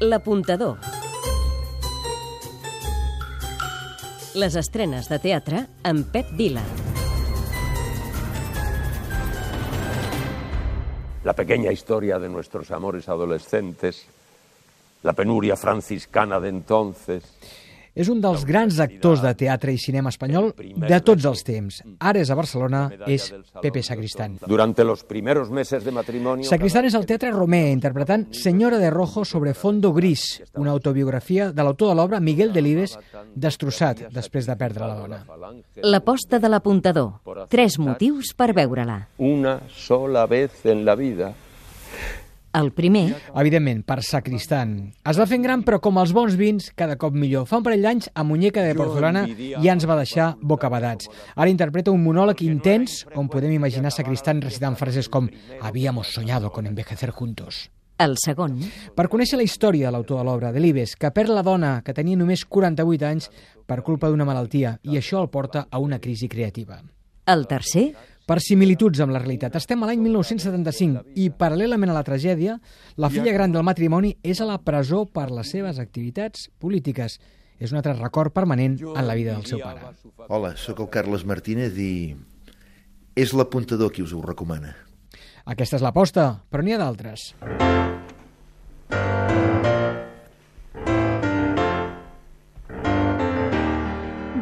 L'apuntador. 0.00 0.76
Les 4.38 4.54
estrenes 4.54 5.08
de 5.10 5.18
teatre 5.18 5.64
amb 5.82 6.06
Pep. 6.06 6.28
La 11.24 11.32
pequeña 11.32 11.72
historia 11.72 12.20
de 12.20 12.28
nuestros 12.28 12.70
amores 12.70 13.08
adolescentes, 13.08 14.06
la 15.02 15.14
penuria 15.14 15.56
franciscana 15.56 16.38
de 16.38 16.50
entonces. 16.50 17.24
És 17.98 18.08
un 18.12 18.20
dels 18.22 18.44
grans 18.46 18.78
actors 18.80 19.22
de 19.24 19.32
teatre 19.38 19.72
i 19.74 19.78
cinema 19.82 20.12
espanyol 20.12 20.52
de 20.54 21.00
tots 21.04 21.26
els 21.28 21.42
temps. 21.46 21.80
Ara 21.98 22.22
és 22.22 22.30
a 22.30 22.36
Barcelona, 22.38 22.84
és 23.10 23.26
Pepe 23.60 23.82
Sacristán. 23.82 24.38
Durante 24.46 24.84
los 24.84 25.02
primeros 25.04 25.50
meses 25.50 25.84
de 25.84 25.90
matrimonio... 25.90 26.46
Sacristán 26.46 26.86
és 26.86 26.94
al 26.94 27.08
Teatre 27.08 27.32
Romé, 27.34 27.72
interpretant 27.72 28.28
Senyora 28.36 28.78
de 28.78 28.92
Rojo 28.94 29.24
sobre 29.26 29.54
fondo 29.54 29.92
gris, 29.96 30.42
una 30.54 30.70
autobiografia 30.76 31.50
de 31.50 31.66
l'autor 31.66 31.92
de 31.92 31.98
l'obra 31.98 32.22
Miguel 32.22 32.54
Delibes, 32.54 32.94
destrossat 33.34 34.06
després 34.14 34.46
de 34.46 34.56
perdre 34.60 34.86
la 34.86 34.96
dona. 35.00 35.20
L'aposta 35.82 36.38
de 36.38 36.52
l'apuntador. 36.52 37.48
Tres 37.50 37.80
motius 37.82 38.32
per 38.38 38.52
veure-la. 38.54 39.00
Una 39.18 39.58
sola 39.74 40.26
vez 40.30 40.64
en 40.66 40.84
la 40.86 40.94
vida. 40.94 41.34
El 42.52 42.72
primer, 42.72 43.14
Evidentment, 43.36 43.82
per 43.84 44.00
Sacristán. 44.02 44.94
Es 45.04 45.18
va 45.20 45.26
fent 45.28 45.42
gran, 45.44 45.62
però 45.66 45.78
com 45.84 45.98
els 46.00 46.14
bons 46.16 46.34
vins, 46.38 46.70
cada 46.74 46.96
cop 46.96 47.14
millor. 47.14 47.44
Fa 47.46 47.60
un 47.60 47.66
parell 47.66 47.84
d'anys, 47.84 48.08
a 48.14 48.24
Muñeca 48.24 48.64
de 48.64 48.74
Porcelana 48.78 49.26
ja 49.28 49.74
ens 49.74 49.86
va 49.86 49.98
deixar 50.00 50.30
bocabadats. 50.40 51.10
Ara 51.36 51.52
interpreta 51.52 51.92
un 51.92 52.02
monòleg 52.02 52.40
intens 52.46 53.04
on 53.14 53.28
podem 53.28 53.52
imaginar 53.52 53.92
Sacristán 53.92 54.40
recitant 54.42 54.78
frases 54.80 55.08
com 55.08 55.28
«Habíamos 55.60 56.14
soñado 56.14 56.50
con 56.50 56.66
envejecer 56.66 57.10
juntos». 57.10 57.70
el 57.98 58.14
segon, 58.16 58.60
Per 58.94 59.08
conèixer 59.10 59.36
la 59.36 59.42
història 59.42 59.88
de 59.88 59.92
l'autor 59.92 60.20
de 60.20 60.24
l'obra, 60.24 60.52
de 60.54 60.60
l'Ibes, 60.62 60.94
que 60.94 61.10
perd 61.10 61.32
la 61.34 61.42
dona 61.42 61.82
que 61.82 61.94
tenia 61.94 62.16
només 62.16 62.44
48 62.46 63.06
anys 63.08 63.26
per 63.66 63.82
culpa 63.82 64.06
d'una 64.08 64.24
malaltia, 64.24 64.76
i 64.86 64.96
això 64.96 65.18
el 65.20 65.28
porta 65.34 65.66
a 65.68 65.80
una 65.82 65.98
crisi 65.98 66.28
creativa. 66.28 66.80
el 67.26 67.46
tercer, 67.46 67.94
Per 68.28 68.42
similituds 68.44 69.00
amb 69.00 69.14
la 69.14 69.22
realitat, 69.22 69.54
estem 69.56 69.80
a 69.80 69.86
l'any 69.88 70.02
1975 70.04 71.16
i, 71.16 71.30
paral·lelament 71.32 71.94
a 71.94 71.96
la 71.96 72.04
tragèdia, 72.04 72.58
la 73.00 73.08
filla 73.08 73.32
gran 73.32 73.54
del 73.54 73.64
matrimoni 73.64 74.10
és 74.20 74.42
a 74.44 74.48
la 74.50 74.58
presó 74.60 75.06
per 75.08 75.30
les 75.32 75.48
seves 75.54 75.80
activitats 75.80 76.50
polítiques. 76.60 77.16
És 77.58 77.72
un 77.72 77.80
altre 77.80 77.96
record 77.96 78.34
permanent 78.36 78.76
en 78.84 79.08
la 79.08 79.16
vida 79.16 79.32
del 79.32 79.48
seu 79.48 79.64
pare. 79.64 79.94
Hola, 80.28 80.52
sóc 80.60 80.84
el 80.84 80.92
Carles 80.92 81.24
Martínez 81.24 81.80
i 81.80 82.14
és 83.16 83.32
l'apuntador 83.32 83.90
qui 83.96 84.04
us 84.04 84.12
ho 84.12 84.20
recomana. 84.22 84.76
Aquesta 85.48 85.80
és 85.80 85.88
l'aposta, 85.88 86.30
però 86.52 86.62
n'hi 86.62 86.76
ha 86.76 86.84
d'altres. 86.84 87.32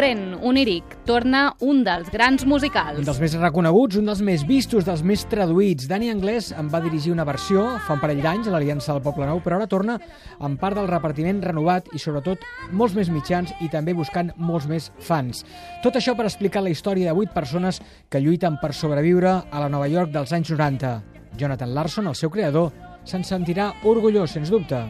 Ren, 0.00 0.38
oníric, 0.48 0.94
torna 1.04 1.50
un 1.60 1.82
dels 1.84 2.08
grans 2.08 2.46
Un 2.46 2.48
musicals. 2.48 3.04
dels 3.04 3.18
més 3.20 3.34
reconeguts, 3.36 3.98
un 4.00 4.06
dels 4.08 4.22
més 4.24 4.46
vistos, 4.48 4.86
dels 4.86 5.02
més 5.04 5.26
traduïts. 5.28 5.86
Dani 5.90 6.08
Anglès 6.08 6.54
en 6.56 6.70
va 6.72 6.80
dirigir 6.80 7.12
una 7.12 7.26
versió 7.28 7.66
fa 7.84 7.98
un 7.98 8.00
parell 8.00 8.22
d'anys 8.22 8.48
a 8.48 8.54
l'Aliança 8.54 8.94
del 8.94 9.02
Poble 9.02 9.26
Nou, 9.26 9.42
però 9.44 9.58
ara 9.58 9.66
torna 9.66 9.98
amb 10.40 10.58
part 10.58 10.78
del 10.78 10.88
repartiment 10.88 11.42
renovat 11.42 11.90
i 11.92 11.98
sobretot 11.98 12.40
molts 12.72 12.94
més 12.96 13.10
mitjans 13.12 13.52
i 13.60 13.68
també 13.68 13.92
buscant 13.92 14.32
molts 14.38 14.66
més 14.66 14.90
fans. 15.00 15.44
Tot 15.82 15.96
això 16.00 16.16
per 16.16 16.24
explicar 16.24 16.62
la 16.62 16.70
història 16.72 17.10
de 17.10 17.12
vuit 17.12 17.34
persones 17.34 17.82
que 18.08 18.20
lluiten 18.20 18.56
per 18.62 18.72
sobreviure 18.72 19.42
a 19.50 19.60
la 19.60 19.68
Nova 19.68 19.86
York 19.86 20.12
dels 20.16 20.32
anys 20.32 20.48
90. 20.48 21.02
Jonathan 21.36 21.74
Larson, 21.74 22.08
el 22.08 22.16
seu 22.16 22.30
creador, 22.30 22.72
se'n 23.04 23.22
sentirà 23.22 23.74
orgullós, 23.84 24.30
sens 24.32 24.48
dubte. 24.48 24.80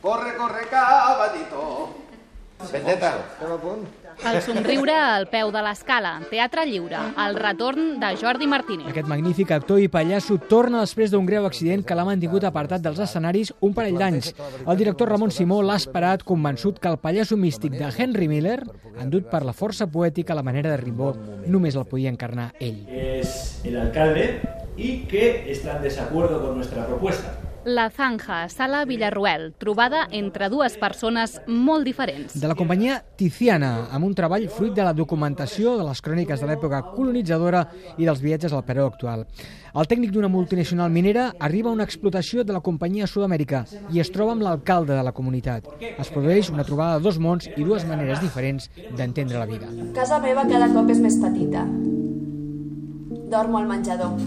Corre, 0.00 0.36
corre, 0.38 0.68
caballito. 0.70 1.88
Vendetta. 2.70 3.16
El 4.22 4.38
somriure 4.44 4.94
al 4.94 5.26
peu 5.30 5.50
de 5.50 5.62
l'escala, 5.64 6.12
Teatre 6.30 6.64
Lliure, 6.68 7.00
el 7.24 7.34
retorn 7.36 7.98
de 8.00 8.10
Jordi 8.20 8.46
Martínez. 8.46 8.86
Aquest 8.92 9.08
magnífic 9.10 9.50
actor 9.54 9.80
i 9.82 9.88
pallasso 9.92 10.38
torna 10.50 10.84
després 10.84 11.10
d'un 11.10 11.26
greu 11.26 11.46
accident 11.48 11.82
que 11.86 11.96
l'ha 11.98 12.06
mantingut 12.06 12.46
apartat 12.46 12.84
dels 12.84 13.00
escenaris 13.02 13.52
un 13.60 13.74
parell 13.74 13.98
d'anys. 13.98 14.32
El 14.62 14.78
director 14.78 15.10
Ramon 15.10 15.34
Simó 15.34 15.60
l'ha 15.62 15.76
esperat 15.80 16.22
convençut 16.28 16.78
que 16.78 16.90
el 16.92 17.00
pallasso 17.02 17.36
místic 17.36 17.74
de 17.78 17.90
Henry 17.90 18.28
Miller, 18.30 18.60
endut 19.02 19.28
per 19.30 19.42
la 19.44 19.56
força 19.56 19.88
poètica 19.90 20.32
a 20.32 20.38
la 20.38 20.46
manera 20.46 20.70
de 20.70 20.78
Rimbaud, 20.80 21.46
només 21.46 21.76
el 21.76 21.88
podia 21.90 22.12
encarnar 22.12 22.52
ell. 22.60 22.86
es 22.88 23.60
el 23.64 23.76
alcalde 23.76 24.40
y 24.76 25.00
que 25.04 25.50
está 25.50 25.76
en 25.76 25.82
desacuerdo 25.82 26.40
con 26.40 26.56
nuestra 26.56 26.86
propuesta. 26.86 27.38
La 27.64 27.90
Zanja, 27.90 28.48
Sala 28.48 28.84
Villarruel, 28.84 29.52
trobada 29.54 30.08
entre 30.10 30.48
dues 30.50 30.74
persones 30.80 31.36
molt 31.46 31.86
diferents. 31.86 32.34
De 32.34 32.48
la 32.50 32.56
companyia 32.58 32.96
Tiziana, 33.16 33.86
amb 33.94 34.08
un 34.08 34.16
treball 34.18 34.48
fruit 34.50 34.74
de 34.74 34.82
la 34.82 34.94
documentació 34.96 35.76
de 35.78 35.86
les 35.86 36.02
cròniques 36.02 36.42
de 36.42 36.48
l'època 36.50 36.82
colonitzadora 36.90 37.62
i 37.94 38.08
dels 38.08 38.22
viatges 38.24 38.52
al 38.52 38.66
Perú 38.66 38.88
actual. 38.88 39.24
El 39.72 39.86
tècnic 39.86 40.10
d'una 40.10 40.28
multinacional 40.28 40.90
minera 40.90 41.30
arriba 41.38 41.70
a 41.70 41.76
una 41.78 41.86
explotació 41.86 42.42
de 42.42 42.52
la 42.52 42.64
companyia 42.66 43.06
Sud-amèrica 43.06 43.64
i 43.94 44.02
es 44.02 44.10
troba 44.10 44.34
amb 44.34 44.42
l'alcalde 44.42 44.98
de 44.98 45.06
la 45.06 45.14
comunitat. 45.14 45.70
Es 45.92 46.10
produeix 46.10 46.50
una 46.50 46.66
trobada 46.66 46.98
de 46.98 47.06
dos 47.06 47.22
mons 47.22 47.46
i 47.46 47.62
dues 47.62 47.86
maneres 47.86 48.20
diferents 48.20 48.70
d'entendre 48.90 49.38
la 49.38 49.46
vida. 49.46 49.70
Casa 49.94 50.18
meva 50.18 50.48
cada 50.50 50.72
cop 50.74 50.90
és 50.90 50.98
més 50.98 51.22
petita. 51.22 51.68
Dormo 53.32 53.62
al 53.62 53.70
menjador. 53.70 54.18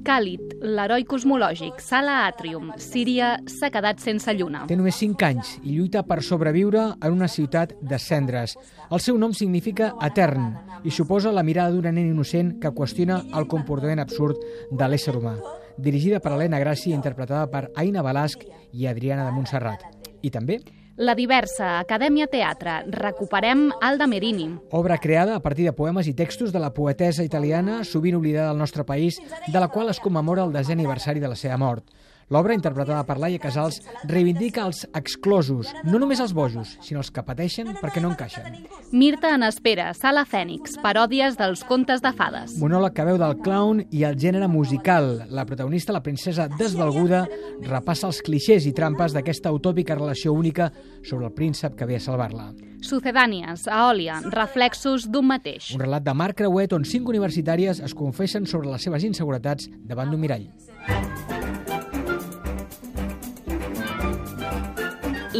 Càlid, 0.00 0.54
l'heroi 0.64 1.04
cosmològic, 1.04 1.80
Sala 1.84 2.24
Atrium, 2.24 2.70
Síria 2.80 3.34
s'ha 3.50 3.68
quedat 3.72 4.00
sense 4.00 4.32
lluna. 4.32 4.62
Té 4.70 4.78
només 4.78 4.96
5 4.96 5.26
anys 5.28 5.52
i 5.60 5.74
lluita 5.76 6.02
per 6.08 6.22
sobreviure 6.24 6.86
en 6.96 7.12
una 7.12 7.28
ciutat 7.28 7.74
de 7.80 7.98
cendres. 8.00 8.56
El 8.88 9.02
seu 9.04 9.18
nom 9.20 9.34
significa 9.36 9.92
etern 10.06 10.54
i 10.84 10.94
suposa 10.94 11.34
la 11.36 11.44
mirada 11.44 11.76
d'una 11.76 11.92
nen 11.92 12.08
innocent 12.14 12.56
que 12.62 12.72
qüestiona 12.72 13.20
el 13.36 13.48
comportament 13.50 14.00
absurd 14.00 14.40
de 14.72 14.88
l'ésser 14.88 15.16
humà. 15.18 15.36
Dirigida 15.76 16.20
per 16.24 16.32
Helena 16.32 16.60
Gràcia 16.64 16.94
i 16.94 16.96
interpretada 16.96 17.46
per 17.52 17.68
Aina 17.76 18.02
Balasc 18.02 18.46
i 18.72 18.88
Adriana 18.88 19.28
de 19.28 19.36
Montserrat. 19.36 19.84
I 20.22 20.32
també 20.32 20.60
La 21.00 21.14
diversa 21.16 21.78
Acadèmia 21.80 22.26
Teatre, 22.28 22.74
recuperem 22.92 23.70
Alda 23.80 24.04
Merini. 24.06 24.50
obra 24.70 24.98
creada 24.98 25.34
a 25.34 25.40
partir 25.40 25.64
de 25.64 25.72
poemes 25.72 26.06
i 26.06 26.12
textos 26.12 26.52
de 26.52 26.60
la 26.60 26.74
poetesa 26.76 27.24
italiana, 27.24 27.84
sovint 27.84 28.18
oblidada 28.18 28.50
al 28.50 28.58
nostre 28.58 28.84
país, 28.84 29.16
de 29.46 29.60
la 29.60 29.68
qual 29.68 29.88
es 29.88 29.98
commemora 29.98 30.44
el 30.44 30.52
desè 30.52 30.76
aniversari 30.76 31.18
de 31.18 31.28
la 31.32 31.36
seva 31.36 31.56
mort. 31.56 31.88
L'obra, 32.30 32.54
interpretada 32.54 33.02
per 33.02 33.16
Laia 33.18 33.40
Casals, 33.42 33.80
reivindica 34.06 34.62
els 34.62 34.84
exclosos, 34.94 35.72
no 35.82 35.98
només 35.98 36.20
els 36.22 36.30
bojos, 36.30 36.76
sinó 36.86 37.00
els 37.02 37.10
que 37.10 37.24
pateixen 37.26 37.72
perquè 37.80 37.98
no 37.98 38.12
encaixen. 38.12 38.60
Mirta 38.94 39.32
en 39.34 39.42
espera, 39.48 39.88
Sala 39.98 40.22
Fènix, 40.30 40.76
paròdies 40.78 41.34
dels 41.40 41.64
contes 41.66 42.04
de 42.04 42.12
fades. 42.14 42.54
Monòleg 42.62 42.94
que 42.94 43.08
veu 43.08 43.18
del 43.18 43.34
clown 43.42 43.82
i 43.90 44.06
el 44.06 44.14
gènere 44.14 44.46
musical. 44.46 45.24
La 45.26 45.42
protagonista, 45.48 45.96
la 45.96 46.04
princesa 46.06 46.46
desvalguda, 46.54 47.24
repassa 47.66 48.06
els 48.12 48.22
clixés 48.22 48.70
i 48.70 48.76
trampes 48.78 49.16
d'aquesta 49.16 49.50
utòpica 49.50 49.98
relació 49.98 50.30
única 50.30 50.70
sobre 51.02 51.26
el 51.26 51.34
príncep 51.34 51.74
que 51.74 51.90
ve 51.90 51.98
a 51.98 52.04
salvar-la. 52.06 52.52
Sucedànies, 52.86 53.66
Aòlia, 53.66 54.22
reflexos 54.30 55.10
d'un 55.10 55.26
mateix. 55.34 55.74
Un 55.74 55.82
relat 55.82 56.06
de 56.06 56.14
Marc 56.14 56.38
Creuet 56.38 56.78
on 56.78 56.86
cinc 56.86 57.10
universitàries 57.10 57.82
es 57.82 57.98
confessen 57.98 58.46
sobre 58.46 58.70
les 58.70 58.86
seves 58.86 59.02
inseguretats 59.02 59.66
davant 59.82 60.14
d'un 60.14 60.22
mirall. 60.22 60.46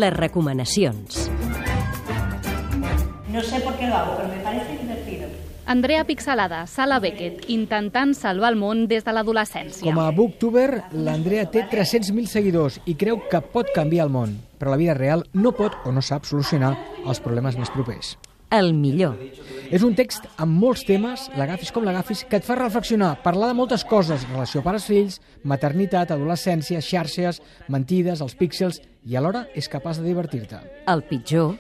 Les 0.01 0.13
recomanacions. 0.17 1.29
No 3.31 3.43
sé 3.43 3.61
por 3.61 3.77
qué 3.77 3.87
lo 3.87 3.97
hago, 3.97 4.17
pero 4.17 4.29
me 4.29 4.41
parece 4.43 4.79
divertido. 4.79 5.29
Andrea 5.67 6.05
Pixelada, 6.05 6.67
Sala 6.67 6.99
Beckett, 6.99 7.45
intentant 7.49 8.17
salvar 8.19 8.51
el 8.51 8.59
món 8.59 8.89
des 8.91 9.05
de 9.07 9.13
l'adolescència. 9.15 9.85
Com 9.87 10.01
a 10.03 10.09
booktuber, 10.11 10.83
l'Andrea 10.97 11.45
té 11.53 11.63
300.000 11.71 12.27
seguidors 12.27 12.81
i 12.91 12.97
creu 12.99 13.21
que 13.31 13.39
pot 13.55 13.71
canviar 13.77 14.09
el 14.09 14.11
món, 14.17 14.35
però 14.59 14.75
la 14.75 14.81
vida 14.81 14.99
real 14.99 15.23
no 15.33 15.55
pot 15.55 15.79
o 15.85 15.95
no 15.95 16.03
sap 16.03 16.27
solucionar 16.27 16.75
els 17.07 17.23
problemes 17.23 17.61
més 17.61 17.71
propers. 17.71 18.17
El 18.51 18.73
millor. 18.75 19.15
És 19.71 19.85
un 19.87 19.93
text 19.95 20.25
amb 20.43 20.57
molts 20.59 20.83
temes, 20.83 21.29
l'agafis 21.39 21.71
com 21.71 21.85
l'agafis, 21.87 22.25
que 22.27 22.41
et 22.41 22.47
fa 22.47 22.57
reflexionar, 22.59 23.13
parlar 23.23 23.53
de 23.53 23.55
moltes 23.55 23.85
coses, 23.87 24.25
relació 24.27 24.65
pares-fills, 24.65 25.21
maternitat, 25.47 26.11
adolescència, 26.11 26.81
xarxes, 26.83 27.39
mentides, 27.71 28.19
els 28.19 28.35
píxels, 28.35 28.81
i 29.07 29.15
alhora 29.15 29.45
és 29.55 29.71
capaç 29.71 30.01
de 30.01 30.09
divertir-te. 30.09 30.59
El 30.91 31.05
pitjor. 31.07 31.53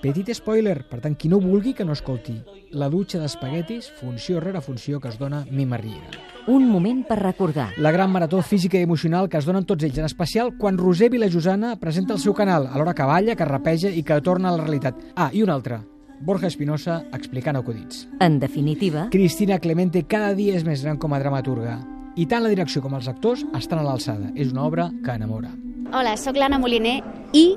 Petit 0.00 0.28
spoiler, 0.36 0.82
per 0.88 1.00
tant, 1.00 1.14
qui 1.16 1.28
no 1.32 1.40
vulgui 1.40 1.72
que 1.76 1.84
no 1.84 1.96
escolti. 1.96 2.34
La 2.76 2.90
dutxa 2.92 3.20
d'espaguetis, 3.20 3.88
funció 4.00 4.40
rere 4.40 4.60
funció 4.64 5.00
que 5.00 5.08
es 5.08 5.16
dona 5.20 5.46
Mima 5.50 5.78
Riera. 5.80 6.20
Un 6.48 6.66
moment 6.68 7.00
per 7.08 7.18
recordar. 7.20 7.70
La 7.78 7.92
gran 7.92 8.12
marató 8.12 8.42
física 8.42 8.76
i 8.76 8.84
emocional 8.84 9.28
que 9.28 9.40
es 9.40 9.48
donen 9.48 9.64
tots 9.68 9.84
ells, 9.88 9.96
en 10.00 10.08
especial 10.08 10.52
quan 10.60 10.76
Roser 10.76 11.08
Vilajosana 11.12 11.78
presenta 11.80 12.12
el 12.16 12.20
seu 12.20 12.36
canal, 12.36 12.68
alhora 12.68 12.94
que 12.96 13.08
balla, 13.08 13.36
que 13.36 13.48
rapeja 13.48 13.88
i 13.88 14.04
que 14.04 14.20
torna 14.20 14.48
a 14.48 14.56
la 14.58 14.64
realitat. 14.64 15.00
Ah, 15.16 15.30
i 15.32 15.44
un 15.44 15.52
altre, 15.52 15.82
Borja 16.20 16.50
Espinosa 16.50 17.00
explicant 17.16 17.56
acudits. 17.56 18.04
En 18.20 18.38
definitiva, 18.38 19.08
Cristina 19.10 19.58
Clemente 19.58 20.04
cada 20.04 20.34
dia 20.36 20.56
és 20.58 20.66
més 20.68 20.84
gran 20.84 21.00
com 21.00 21.14
a 21.16 21.20
dramaturga. 21.22 21.78
I 22.20 22.26
tant 22.28 22.44
la 22.44 22.52
direcció 22.52 22.82
com 22.84 22.94
els 22.98 23.08
actors 23.08 23.46
estan 23.56 23.80
a 23.80 23.86
l'alçada. 23.86 24.28
És 24.36 24.52
una 24.52 24.66
obra 24.68 24.90
que 25.04 25.16
enamora. 25.16 25.52
Hola, 25.96 26.16
sóc 26.20 26.36
l'Anna 26.36 26.60
Moliner 26.60 27.00
i 27.32 27.54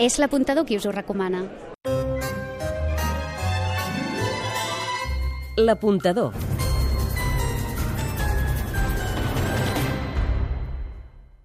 és 0.00 0.18
l'apuntador 0.18 0.64
qui 0.64 0.78
us 0.78 0.86
ho 0.88 0.94
recomana. 0.94 1.44
L'apuntador 5.58 6.57